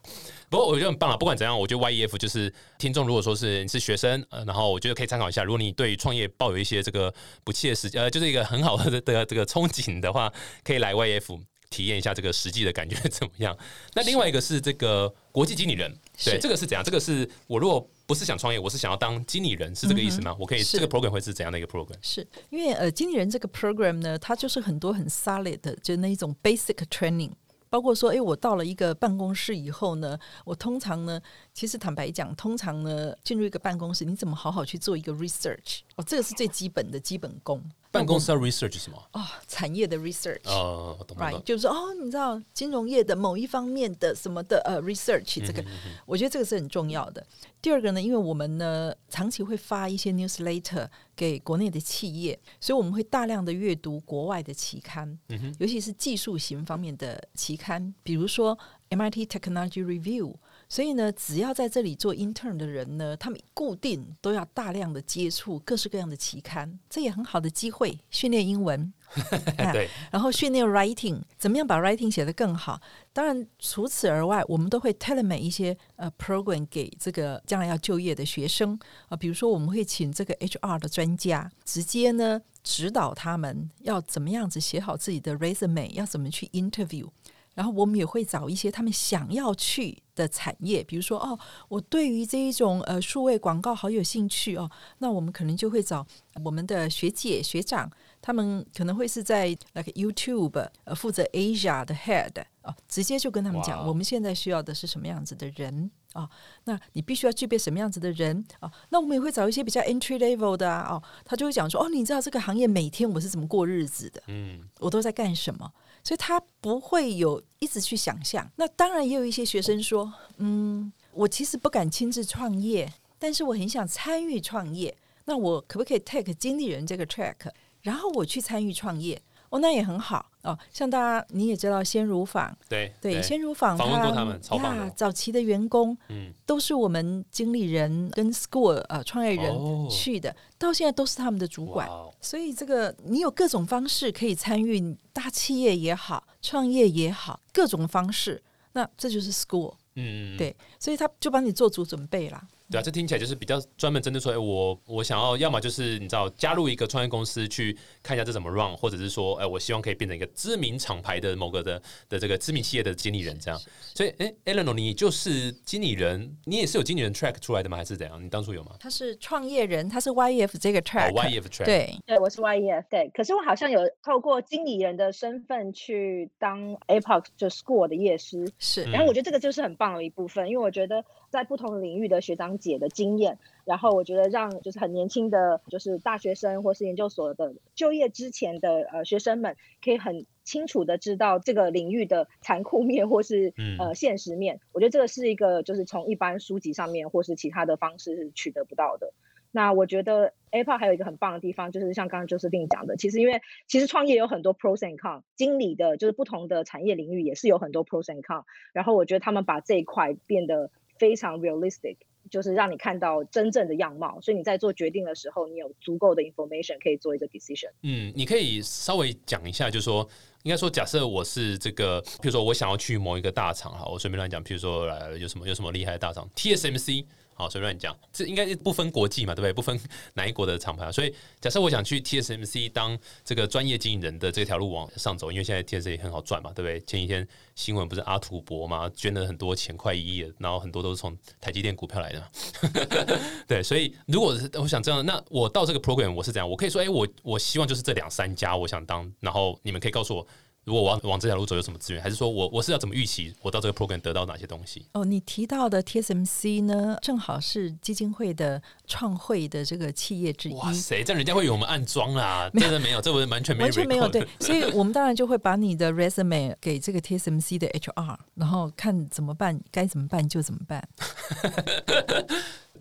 [0.53, 1.17] 不过我觉得很棒啊！
[1.17, 5.43] 不管怎样，我觉得 YEF 就是听众，如果说是你是学生，呃，然后我觉得可以参考一下。
[5.43, 7.11] 如果你对创业抱有一些这个
[7.43, 10.31] 不切实际，呃，就是一个很好的的这个憧憬的话，
[10.63, 13.57] 可以来 YEF 体验一下这个实际的感觉怎么样。
[13.95, 15.91] 那另外一个是这个国际经理人，
[16.23, 16.83] 对，这个是怎样？
[16.83, 20.35] 这个是我如果不是想创业，我是想要当经理人，是这个意思吗？
[20.39, 21.97] 我可以这个 program 会是怎样的一个 program？
[22.03, 27.31] 是因为呃，经理人这个 program 呢，它就是很多很 solid 的，就那一种 basic training。
[27.73, 31.19] 包括说，诶，我到了一个办公室以后呢，我通常呢，
[31.55, 35.79] 其实坦白讲，通常呢，进入一个办公室，你怎么好好去做一个 research？
[35.95, 37.59] 哦，这个是最基本的基本功。
[37.93, 38.97] 办公室要 research 什么？
[39.11, 40.41] 哦，产业的 research。
[40.45, 45.63] 哦，我懂懂 Right，就是说哦，你知道金融业的某一方面的什么的呃 research，这个、
[46.07, 47.23] 我觉得这个是很重要的。
[47.61, 55.17] 第二个呢，因为我们呢长期会发一些 newsletter 给国内的企业，所以我们会大量的阅读国外的期刊，
[55.59, 58.57] 尤其是技术型方面的期刊，比如说
[58.89, 60.33] MIT Technology Review。
[60.69, 68.93] 所以呢，只要在这里做 intern 的人呢，他们固定都要大量的接触各式各样的期刊，这也很好的机会训练英文。
[69.59, 72.81] 啊对，然后训练 writing，怎么样把 writing 写得更好？
[73.11, 87.07] 当然，除此而外，我们都会 tailor 一些呃 program 给这个将来要就业的学生啊、比如说，我们会请这个 HR 的专家，直接呢指导他们要怎么样子写好自己的 resume，要怎么去 interview。
[87.53, 91.37] 然后我们也会找一些他们想要去的产业，比如说哦，
[91.67, 96.05] 我对于这一种呃数位广告好有兴趣哦，那我们可能就会找
[96.43, 97.89] 我们的学姐学长，
[98.21, 106.29] 他们可能会是在那个 YouTube 呃负责 Asia 的 head 哦，直接就跟他们讲，哇我们现在需要的是什么样子的人啊、哦？
[106.65, 108.71] 那你必须要具备什么样子的人啊、哦？
[108.89, 115.71] 那我们也会找一些比较 entry level 的啊，哦，他就会讲说，哦，你知道这个行业每天我是怎么过日子的，嗯，我都在干什么，
[116.03, 118.49] 所以他不会有一直去想象。
[118.55, 124.95] 那当然也有一些学生说，嗯，我其实不敢亲自创业，但是我很想参与创业。
[125.25, 127.49] 那我可不可以 take 经理人这个 track，
[127.81, 129.21] 然后我去参与创业？
[129.49, 130.57] 哦，那也很好哦。
[130.71, 134.89] 像大家你也知道，鲜乳坊对对，鲜乳坊访问过他们，超棒的。
[134.91, 141.89] 早期的员工，嗯，都是我们经理人跟 school 呃创业人去的，到现在都是他们的主管。
[142.21, 148.41] 所以这个你有各种方式可以参与，大企业也好，创业也好，各种方式，
[148.73, 149.73] 那这就是 school。
[149.95, 152.43] 嗯，对，所以他就帮你做足准备啦。
[152.71, 163.59] 对啊，这听起来就是比较专门针对说，哎，我我想要要么就是你知道加入一个创业公司去看一下这怎么 run，或者是说，哎，我希望可以变成一个知名厂牌的某个的的这个知名企业的经理人这样。
[163.93, 167.77] 所以，哎，Eleanor，你就是经理人，你也是有经理人 track 出来的吗？
[167.77, 168.23] 还是怎样？
[168.23, 168.71] 你当初有吗？
[168.79, 173.09] 他是创业人，他是 YEF 这个 track，YEF track，对，对，我是 YEF，对。
[173.13, 178.83] 可是我好像有透过经理人的身份去当 Apex 就 school 的业师，是。
[178.85, 181.03] 然后我觉得这个就是很棒的一部分，因为我觉得。
[181.33, 194.59] 在不同领域的学长姐的经验，然后我觉得让就是很年轻的，就是大学生或是研究所的就业之前的呃学生们，可以很清楚的知道这个领域的残酷面或是呃现实面。
[194.73, 199.11] 我觉得这个是一个就是从一般书籍上面或是其他的方式是取得不到的。
[199.55, 208.45] 那我觉得 Apple 还有一个很棒的地方，就是像刚刚就是定讲的，其实因为其实创业有很多 pros and cons，经理的就是不同的产业领域也是有很多 pros and cons。
[208.73, 211.97] 然后我觉得他们把这一块变得非常 realistic，
[212.29, 217.69] 就是让你看到真正的样貌，所以你在做决定的时候，你有足够的 information 可以做一个 decision。
[217.81, 220.07] 嗯，你可以稍微讲一下，就是说，
[220.43, 227.05] 应该说，假设我是这个，比如说我想要去某一个大厂，哈，我随便乱讲，譬如说，呃，有什么有什么厉害的大厂，TSMC。
[227.35, 229.53] 好，随便讲，这应该不分国际嘛，对不对？
[229.53, 229.79] 不分
[230.13, 236.79] 哪一国的厂牌，所以假设我想去 TSMC 当这个专业经营人的这条路往上走，因为现在 TSMC 很好赚嘛，对不对？
[236.81, 246.49] 前几天新闻不是阿土伯嘛，捐了很多钱，快一亿，然后很多都是从台积电股票来的， 对，所以如果我想这样，那我到这个 program 我是怎样？
[246.49, 250.27] 我可以说，哎，我我希望就是这两三家，我想当，然后你们可以告诉我。
[250.63, 252.01] 如果我要往这条路走，有什么资源？
[252.01, 254.85] 还是说我我是要怎么预期我到这个 program 得到哪些东西？
[254.93, 260.53] 哦，你提到的 TSMC 呢，正好是基金会的创会的这个企业之一。
[260.53, 262.49] 哇塞，这样人家会以为我们暗装啦？
[262.53, 264.07] 真的没有，这我完全没有，完全没有。
[264.07, 270.87] 对，所以我们当然就会把你的 resume 给这个 TSMC 的 HR，然后看怎么办，该怎么办就怎么办。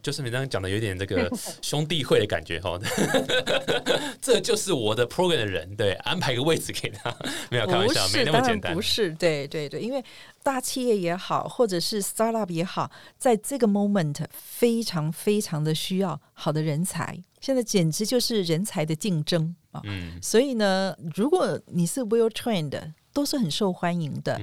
[0.02, 1.30] 就是你刚刚讲的有点这个
[1.62, 2.78] 兄弟会的感觉哈，
[4.20, 7.14] 这就是我的 program 的人，对，安排个位置给他，
[7.50, 10.04] 没有开玩笑，没那么简单，不是，对对对，因为
[10.42, 24.40] 大企业也好，或者是 startup 也好，在这个 moment 非常非常的需要好的人才，现在简直就是人才的竞争啊，嗯，所以呢，如果你是 well trained，都是很受欢迎的。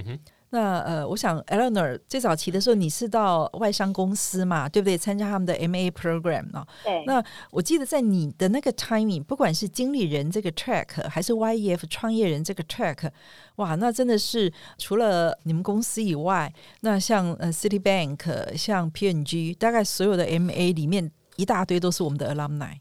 [0.51, 4.97] 那呃，我想 Eleanor 最早期的时候，你是到外商公司嘛，对不对？
[4.97, 6.67] 参加他们的 MA program 啊。
[6.83, 7.03] 对。
[7.05, 13.09] 那我记得在你的那个 timing，不管是经理人这个 track，还是 YEF 创业人这个 track，
[13.57, 22.73] 哇，那真的是除了你们公司以外，那像呃 Citibank、像 P&G，大概所有的 MA 里面一大堆都是我们的 alumni，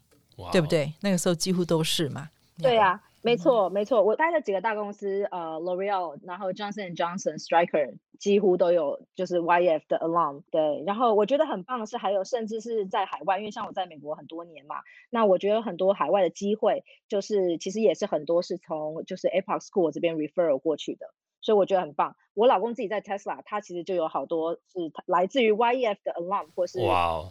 [0.51, 0.91] 对不对？
[1.01, 2.29] 那个时候几乎都是嘛。
[2.57, 2.99] 对呀。
[3.21, 10.43] 没错，没错，我待的几个大公司，呃，L'Oreal，然后 Johnson Johnson、Striker，几乎都有就是 YF 的 alum。
[10.51, 14.77] 对，然后我觉得很棒的是，还有甚至是在海外，因为像我在美国很多年嘛，
[15.09, 21.13] 那我觉得很多海外的机会，就是其实也是很多是从就是 Apex School 这边 refer 过去的。
[21.41, 22.15] 所以我觉得很棒。
[22.35, 26.79] 我老公自己在 Tesla，他其实就有好多是来自于 YEF 的 alum，或是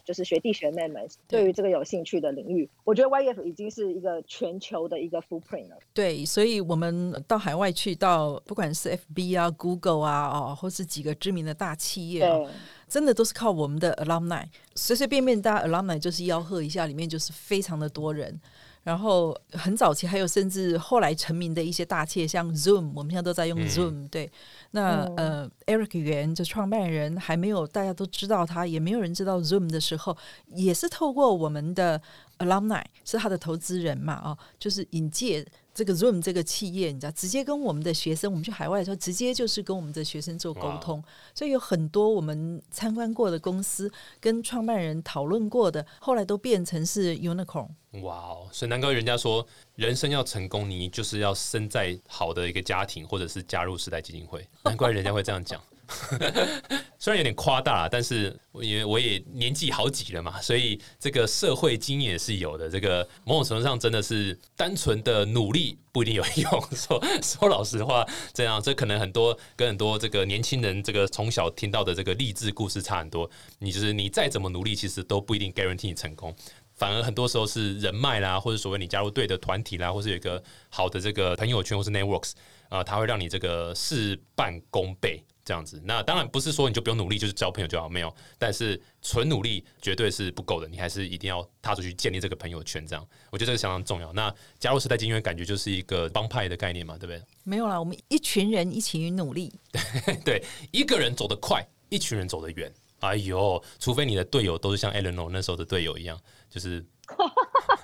[0.05, 2.69] 就是学弟学妹们对于这个有兴趣的领域。
[2.85, 5.79] 我觉得 YEF 已经是一个全球的一个 footprint 了。
[5.95, 12.29] 对，所以我们到海外去，到不管是 FB 啊、Google 啊，哦，或是几个知名的大企业，
[12.87, 14.45] 真的都是靠我们的 alumni。
[14.75, 18.39] 随随便便大家 alumni 就是吆喝一下，里面就是非常的多人。
[18.83, 24.09] 然后很早期还有甚至后来成名的一些大企业，像 Zoom，我们现在都在用 Zoom。
[24.09, 24.31] 对，
[24.71, 30.17] 那呃，Eric 袁就创办人还没有大家都知道他，也没有人知道 Zoom 的时候，
[30.55, 32.01] 也是透过我们的
[32.39, 35.47] Alumni 是他的投资人嘛，哦，就是引介。
[35.79, 41.01] 这个 Zoom 这个企业，你知道，直接跟我们的学生，我们去海外的时候，直接就是跟我们的学生做沟通，
[41.33, 43.89] 所以有很多我们参观过的公司，
[44.19, 47.69] 跟创办人讨论过的，后来都变成是 Unicorn。
[48.03, 48.49] 哇哦！
[48.51, 54.45] 所以难怪人家说，人生要成功，你就是要生在好的一个家庭，或者是加入时代基金会。
[54.65, 55.63] 难怪人家会这样讲。
[56.99, 62.69] 虽然有点夸大，但是因为我也年纪好几了嘛，所以这个社会经验是有的。
[62.69, 66.69] 这个某种程度上真的是单纯的努力不一定有用。
[66.73, 73.31] 说说老实话，这样这可能很多跟很多这个年轻人这个从小听到的这个励志故事差很多。
[73.59, 76.35] 你就是你再怎么努力，其实都不一定 guarantee 你成功。
[76.75, 82.33] 反而很多时候是人脉啦，或者所谓你加入对的团体啦，或是有一个好的这个朋友圈或是 networks
[82.69, 85.81] 啊、它会让你这个事半功倍这样子。
[85.83, 88.15] 那当然不是说你就不用努力，就是交朋友就好，没有。
[88.39, 92.87] 但是纯努力绝对是不够的，你还是一定要踏出去建立这个朋友圈。
[92.87, 94.13] 这样，我觉得这个相当重要。
[94.13, 97.23] 那加入时代精英，感觉就是一个帮派的概念嘛，对不对？
[97.45, 99.51] 没有啦，我们一群人一起努力。
[100.23, 102.71] 对，一个人走得快，一群人走得远。
[103.01, 106.85] 哎呦，除非你的队友都是像 Eleanor 那时候的队友一样，就是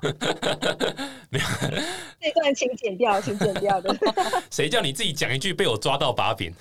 [2.20, 3.94] 这段请剪掉，请剪掉的。
[4.50, 6.52] 谁叫你自己讲一句被我抓到把柄？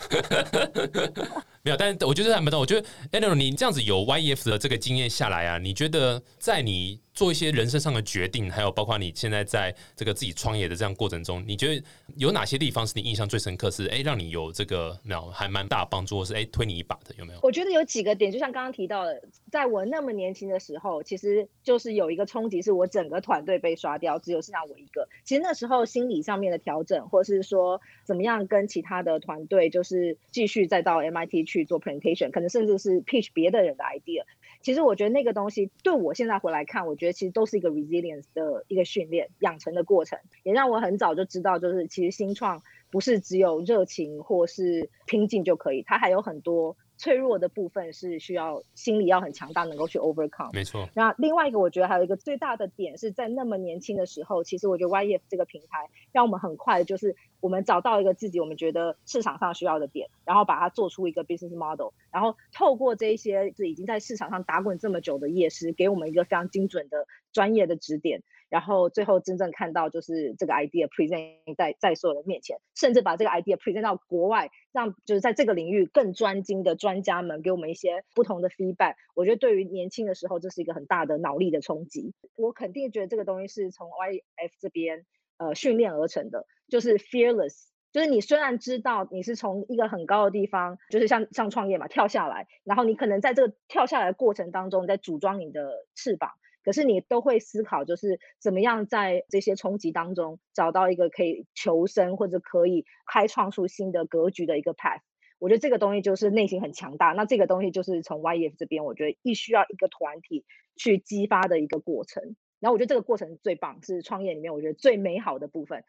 [1.62, 2.60] 没有，但是我觉得还蛮多。
[2.60, 11.84] 我觉得 Eleanor 你这样子有 YEF 的这个经验下来啊，你觉得在你做一些人生上的决定，还有包括你现在在这个自己创业的这样过程中，你觉得
[12.18, 13.70] 有哪些地方是你印象最深刻？
[13.70, 17.40] 是哎，让你有这个没有还蛮大帮助，是哎推你一把的有没有？
[17.44, 19.22] 我觉得有几个点，就像刚刚提到的，
[19.52, 25.08] 在我那么年轻的时候，其实就是有一个冲击，是我整个团队被刷掉，只有剩下我一个。
[25.24, 34.24] 其实那时候心理上面的调整，或是说怎么样跟其他的团队，就是继续再到 MIT 去做 presentation，可能甚至是 pitch 别的人的 idea。
[34.64, 50.54] 其实我觉得那个东西对我现在回来看，我觉得其实都是一个 resilience 的一个训练养成的过程，也让我很早就知道，就是其实新创不是只有热情或是拼劲就可以，它还有很多脆弱的部分是需要心理要很强大，能够去 overcome。
[50.54, 68.22] 没错，那另外一个，我觉得还有一个最大的点是在那么年轻的时候，其实我觉得 YEF 这个平台让我们很快的就是我们找到一个自己我们觉得市场上需要的点，然后把它做出一个 business model，然后透过这一些是已经在市场上打滚这么久的业师，给我们一个非常精准的专业的指点，
[68.54, 78.94] 然后最后真正看到就是这个 idea present 在在所有人面前，甚至把这个 idea present 到国外，让就是在这个领域更专精的专家们给我们一些不同的 feedback。
[79.16, 82.14] 我觉得对于年轻的时候，这是一个很大的脑力的冲击。
[82.36, 85.04] 我肯定觉得这个东西是从 YF 这边
[85.38, 87.70] 呃训练而成的，就是 fearless。
[87.92, 96.30] 就是你虽然知道你是从一个很高的地方，就是像像创业嘛，跳下来，然后你可能在这个跳下来过程当中，你在组装你的翅膀，
[96.64, 105.02] 可是你都会思考，就是怎么样在这些冲击当中找到一个可以求生或者可以开创出新的格局的一个 path。
[105.40, 110.46] 我觉得这个东西就是内心很强大，那这个东西就是从 YF 这边，我觉得必须要一个团体
[110.78, 112.36] 去激发的一个过程。
[112.62, 115.84] 然后我觉得这个过程最棒，是创业里面我觉得最美好的部分。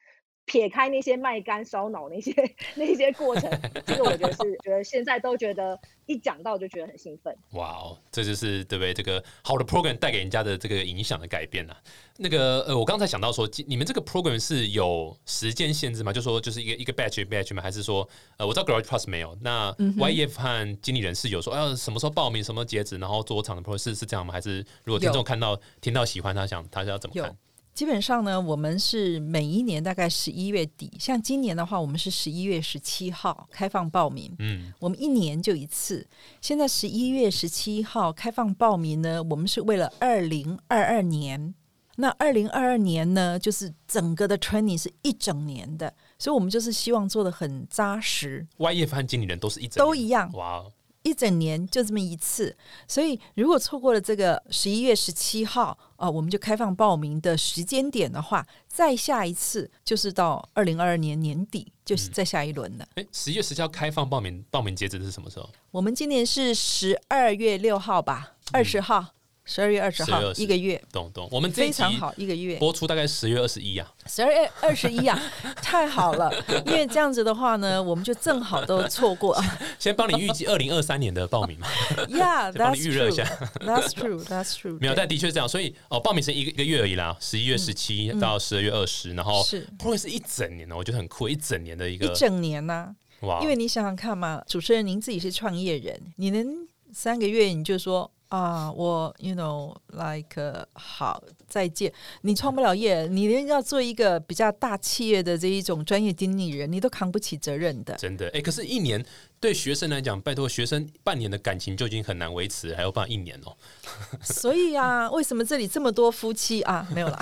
[0.47, 2.33] 撇开那些卖肝烧脑那些
[2.75, 3.51] 那些过程，
[3.87, 7.35] 这个我觉得是觉得现在都觉得一讲到就觉得很兴奋。
[7.53, 8.93] 哇哦，这就是对不对？
[8.93, 11.75] 这个好的 program 带给人家的这个影响的改变呐、
[12.19, 16.13] 那个呃，我刚才想到说，你们这个 program 是有时间限制吗？
[16.13, 17.63] 就说就是一个一个 batch 一 batch 吗？
[17.63, 24.33] 还是说呃，我知道 Garage Plus 没有，那 YEF 和经理人是有说，要、什么时候报名，什么截止，然后做场的 program 是是这样吗？
[24.33, 27.37] 还是如果听众看到听到喜欢，他想他是要怎么看有？
[27.75, 34.33] 基本上呢，我们是每一年大概十一月底，像今年的话，我们是十一月十七号开放报名。
[34.39, 36.07] 嗯，我们一年就一次，
[36.41, 41.55] 现在十一月十七号开放报名呢，我们是为了二零二二年。
[41.97, 49.87] 那二零二二年呢，就是整个的 training 是一整年的，所以我们就是希望做的很扎实，YEF 和经理人都是一整年。
[49.87, 50.73] 都一样，哇哦，
[51.05, 52.55] 一整年就这么一次。
[52.89, 62.87] 所以如果错过了这个十一月十七号啊、我们就开放报名的时间点的话，再下一次就是到二零二二年年底，就是再下一轮了。
[62.97, 65.49] 哎，十一月十七号开放报名，报名截止是什么时候？
[65.71, 69.15] 我们今年是十二月六号吧，二十号，
[69.47, 75.21] 十二月二十号12，一个月，懂懂，我们非常好，一个月，播出大概十月二十一啊，十二月二十一啊，
[75.61, 76.33] 太好了，
[76.65, 79.39] 因为这样子的话呢，我们就正好都错过。
[79.79, 81.69] 先帮你预计二零二三年的报名嘛，，
[82.09, 83.17] Yeah，that's 预热一 true.
[83.17, 83.25] 下。
[83.61, 84.25] That's true.
[84.25, 84.79] That's true.
[84.81, 107.95] 没有，但的确是这样，所以哦，报名时间一个一个月而已啦，十一月十七到十二月二十，然后嗯是 program 是一整年哦，我觉得很酷，一整年的一个一整年呐、哇，因为你想想看嘛，主持人您自己是创业人，你能三个月你就说啊，我 you know like、好再见，你创不了业，你连要做一个比较大企业的这一种专业经理人，你都扛不起责任的。
[107.95, 109.05] 真的哎，可是，一年
[109.41, 113.55] 对学生来讲，拜托学生半年的感情就已经很难维持，还要办一年哦。
[114.25, 116.89] 所以啊，为什么这里这么多夫妻啊？
[116.95, 117.19] 没有啦，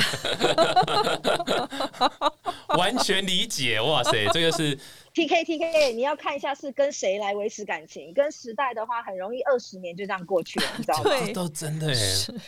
[2.79, 4.79] 完全理解，哇塞，这个是
[5.13, 8.15] T K T K，你要看一下是跟谁来维持感情。
[8.15, 11.11] 跟时代的话，很容易二十年就这样过去了，你知道吗？
[11.11, 11.97] 对都真的哎，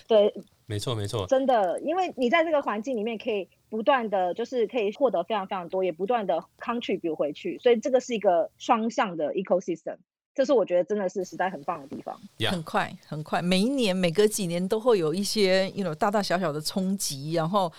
[0.07, 0.33] 对，
[0.67, 9.97] 没错没错，真的，因为你在这个环境里面可以不断的就是可以获得非常非常多，也不断的 contribute 回去，所以这个是一个双向的 ecosystem。
[10.35, 12.19] 这是我觉得真的是时代很棒的地方。
[12.39, 17.73] 呀很快很快，每一年每隔几年都会有一些 you know 大大小小的冲击，然后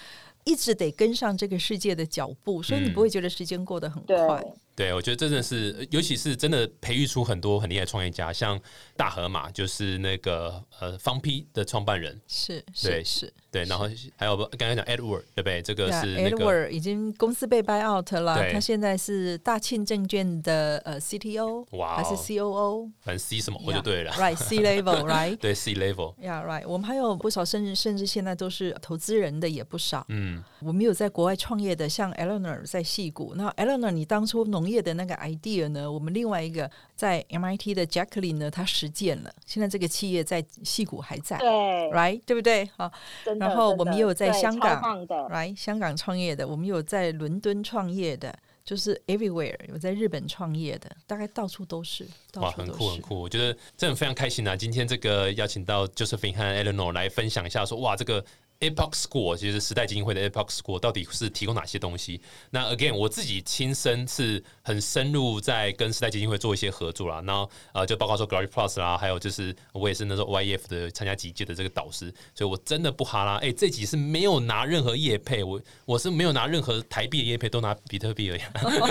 [0.45, 4.41] 一直得跟上这个世界的脚步，所以你嗯不会觉得时间过得很对，快。
[4.75, 8.59] 对，我觉得真的是，尤其是真的培育出很多很厉害的创业家，像
[8.97, 13.33] 大河马就是那个呃方 P 的创办人，是对是是。
[13.51, 15.61] 对，然后还有刚刚讲 Edward 对不对？
[15.61, 22.91] 这个是那个 Edward 已经公司被 buy out 了，他现在是大庆证券的呃 CTO 哇哦还是 COO？
[22.99, 25.37] 反正 C 什么我就对了 Right C level right。
[25.37, 26.67] 对 C level，Yeah, right。
[26.67, 30.05] 我们还有不少，甚至甚至现在都是投资人的也不少。
[30.09, 33.35] 嗯，我们有在国外创业的，像 Eleanor 在戏谷。
[33.35, 35.91] 那 Eleanor，你当初农业的那个 idea 呢？
[35.91, 39.33] 我们另外一个在 MIT 的 Jacqueline 呢，她实践了。
[39.45, 41.49] 现在这个企业在戏谷还在对
[41.91, 42.69] ，，right，对不对？
[42.77, 42.91] 好。
[43.39, 52.71] 然后我们也有在香港，，right，香港创业的，我们有在伦敦创业的，就是 everywhere 有在日本创业的，大概到处都是，到哇，处都是。
[52.71, 54.55] 很酷很酷，我觉得真的非常开心啊！
[54.55, 58.23] 今天这个邀请到 Josephine 和 Eleanor 来分享一下说哇，这个
[58.69, 62.19] Epoch School 其实时代基金会的 Epoch School 到底是提供哪些东西？
[62.51, 78.41] 那 again 我自己亲身是很深入在跟时代基金会做一些合作啦，然后呃就包括说 Glory Plus 啦，还有就是我也是那时候 YEF 的参加几届的这个导师，所以我真的不哈啦，哎、这集是没有拿任何业配，我我是没有拿任何台币的业配，都拿比特币而已，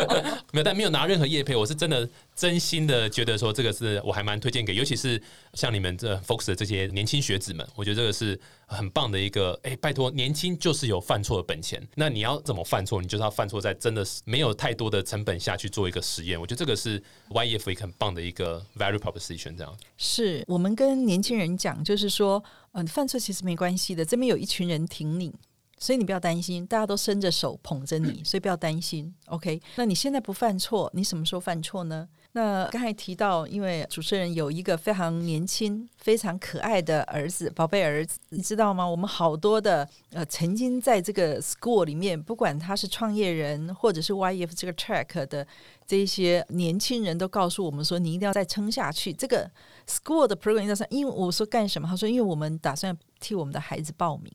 [0.53, 5.21] 没有，但没有拿任何业配，我是真的真心的觉得说这个是我还蛮推荐给，尤其是
[5.55, 13.01] 像你们这 Fox 的这些年轻学子们，我觉得这个是很棒的一个，哎、拜托，年轻就是有犯错的本钱，那你要怎么犯错？
[13.01, 22.43] 你就是要犯错在真的是没有太多的成本下去做一个实验，我觉得这个是 YEF 一个很棒的一个 value proposition，这样，是我们跟年轻人讲，就是说，
[22.73, 25.35] 嗯、犯错其实没关系的，这边有一群人挺你。
[25.77, 29.13] 所以你不要担心，大家都伸着手捧着你，所以不要担心。
[29.27, 32.09] OK，那你现在不犯错，你什么时候犯错呢？
[32.37, 38.85] 那刚才提到，因为主持人有一个非常年轻、非常可爱的儿子，宝贝儿子，你知道吗？
[38.85, 45.47] 我们好多的呃，曾经在这个 school 里面，不管他是创业人，或者是 YF 这个 track 的
[45.87, 49.13] 这些年轻人都告诉我们说，你一定要再撑下去。
[49.13, 49.49] 这个
[49.87, 51.87] school 的 program 上，因为我说干什么？
[51.87, 54.33] 他说，因为我们打算替我们的孩子报名。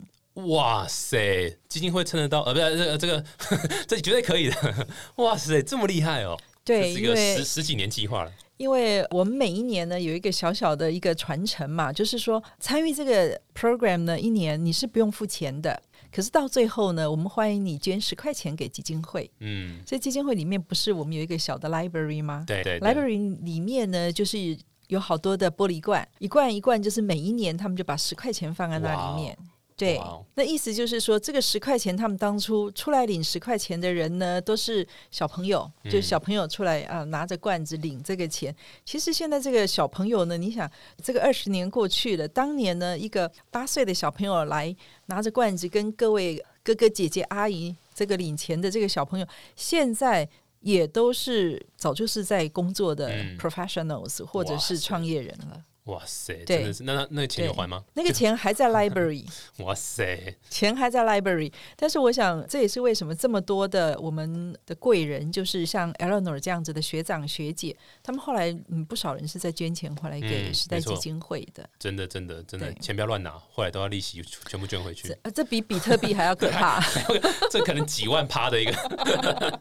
[0.47, 3.25] 哇塞，基金会撑得到，呃，不是这这个
[3.85, 4.87] 这绝对可以的，
[5.17, 6.39] 哇塞，这么厉害哦，
[6.69, 19.29] 对，这是一个十十几年计划了，因为我们每一年呢有一个小小的一个传承嘛，就是说参与这个 program 呢，一年你是不用付钱的，可是到最后呢，我们欢迎你捐十块钱给基金会。
[19.39, 24.57] 嗯，所以基金会里面不是我们有一个小的 library 吗对对对？library 里面呢就是。
[24.89, 29.37] 有好多的玻璃罐，一罐一罐，就是每一年他们就把十块钱放在那里面。
[29.79, 29.97] 对
[30.35, 38.53] 那意思就是说，这个十块钱，他们当初出来领十块钱的人呢，都是小朋友，嗯就小朋友出来啊、拿着罐子领这个钱。
[38.83, 40.69] 其实现在这个小朋友呢，你想，
[41.01, 44.75] 这个二十年过去了，当年呢，一个八岁的小朋友来
[45.05, 49.25] 拿着罐子跟各位哥哥姐姐阿姨这个领钱的这个小朋友，
[49.55, 50.29] 现在。
[50.61, 57.83] 也都是早就是在工作的嗯 professionals、或者是创业人了，哇塞，真的是，那那那个钱有还吗？
[57.93, 59.25] 那个钱还在 library。
[59.59, 76.79] 哇塞，钱还在 library，但是我想这也是为什么这么多的我们的贵人，就是像 Eleanor 这样子的学长学姐，他们后来嗯不少人是在捐钱回来给嗯时代基金会的，真的真的真的，钱不要乱拿，后来都要利息全部捐回去这比比特币还要可怕。
[77.49, 79.59] 这可能几万趴的一个，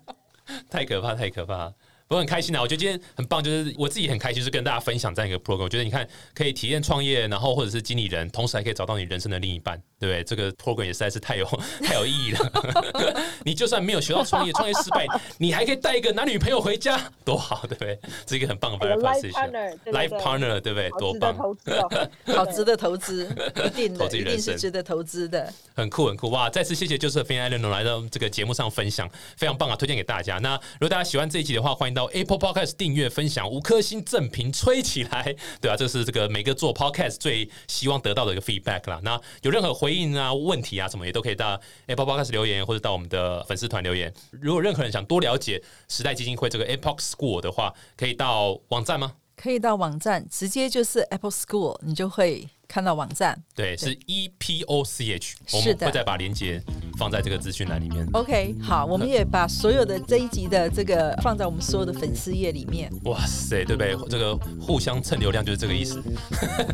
[0.68, 1.72] 太可怕太可怕。
[2.08, 2.62] 不过很开心啊！
[2.62, 5.64] 我觉得今天很棒，就是我自己很开心，就是跟大家分享这样一个 program。
[5.64, 10.24] 我觉得你看，可以体验创业，然后或者是经理人，同时还可以找到你人生的另一半，对不对？
[10.24, 11.44] 这个 program 也实在是太有
[11.84, 13.22] 太有意义了。
[13.44, 15.06] 你就算没有学到创业，创业失败，
[15.36, 17.98] 你还可以带一个男女朋友回家，多好，对不对？
[18.24, 20.18] 这是一个很棒的 life proposition。
[20.18, 20.88] partner，对不对？
[20.98, 21.36] 多好值得棒！
[21.36, 23.36] 投资哦， 好值得投资，
[23.66, 25.52] 一定的，投资人一定是生值得投资的。
[25.74, 26.48] 很酷很酷哇！
[26.48, 29.06] 再次谢谢 Josephine Eleanor 来到这个节目上分享，
[29.36, 30.38] 非常棒啊，推荐给大家。
[30.38, 39.00] 那如果大家喜欢这一集的话，欢迎到 Apple Podcast 订阅、分享五颗星正评吹起来，对啊，这是这个每个做 Podcast 最希望得到的一个 feedback 啦。
[39.02, 44.14] 那有任何回应啊、问题啊什么，也都可以到 Apple Podcast 留言，或者到我们的粉丝团留言。
[44.30, 49.14] 如果任何人想多了解时代基金会这个 Epoch School 的话，可以到网站吗？
[49.40, 53.40] 可以到网站直接就是 Apple School，你就会看到网站。
[53.54, 56.60] 对，是 E P O C H，我是的们会再把链接
[56.98, 58.04] 放在这个资讯栏里面。
[58.12, 62.90] OK，好，我们也把所有的这一集的这个放在我们所有的粉丝页里面。
[63.04, 63.96] 哇塞，对不对？
[64.10, 66.02] 这个互相蹭流量就是这个意思。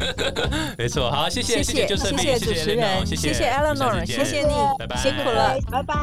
[0.79, 5.61] 没错，好，谢谢谢就是谢谢主持人，谢谢 Eleanor，谢谢你拜拜，辛苦了。
[5.71, 5.95] 拜拜。